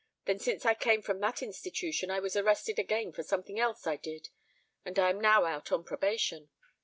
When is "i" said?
0.65-0.73, 2.09-2.19, 3.85-3.97, 4.97-5.11